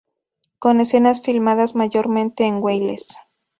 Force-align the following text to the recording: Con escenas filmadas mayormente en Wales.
Con 0.57 0.81
escenas 0.81 1.21
filmadas 1.21 1.75
mayormente 1.75 2.47
en 2.47 2.55
Wales. 2.57 3.17